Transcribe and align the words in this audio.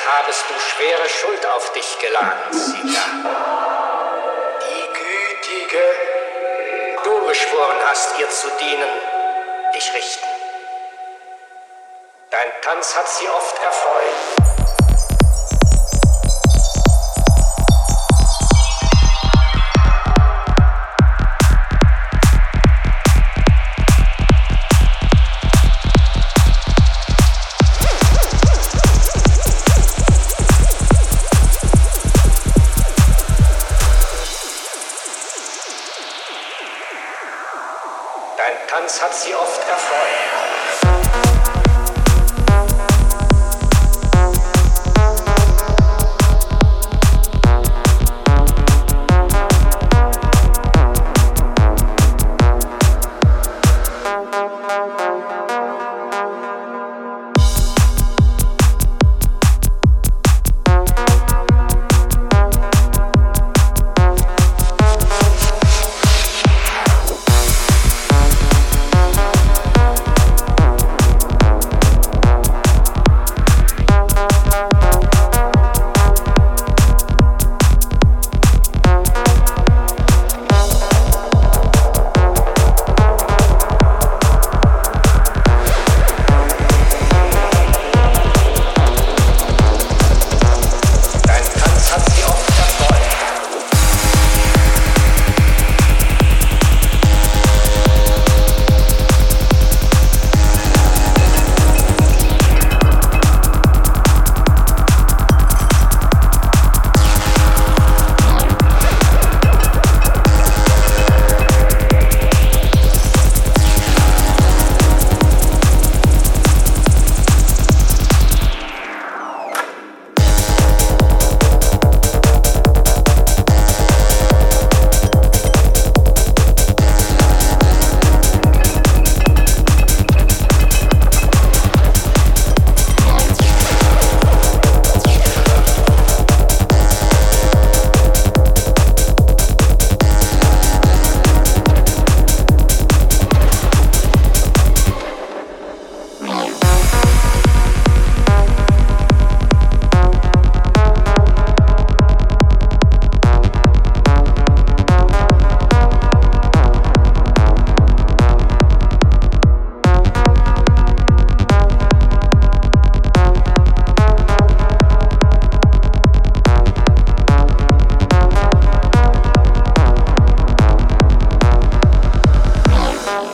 Als 0.00 0.18
habest 0.18 0.44
du 0.48 0.54
schwere 0.58 1.08
Schuld 1.08 1.46
auf 1.46 1.72
dich 1.72 1.98
geladen, 1.98 2.52
Sita. 2.52 3.04
Die 4.62 4.88
Gütige, 4.98 5.84
du 7.04 7.26
geschworen 7.26 7.76
hast, 7.86 8.18
ihr 8.18 8.30
zu 8.30 8.48
dienen, 8.60 8.88
dich 9.74 9.92
richten. 9.92 10.28
Dein 12.30 12.48
Tanz 12.62 12.96
hat 12.96 13.08
sie 13.08 13.28
oft 13.28 13.62
erfreut. 13.62 14.59
Dein 38.40 38.56
Tanz 38.68 39.02
hat 39.02 39.14
sie 39.14 39.34
oft 39.34 39.68
erfreut. 39.68 40.69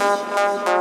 Música 0.06 0.75